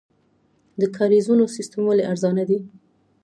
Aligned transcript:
د 0.79 0.81
کاریزونو 0.97 1.43
سیستم 1.55 1.81
ولې 1.85 2.03
ارزانه 2.11 2.43
دی؟ 2.49 2.59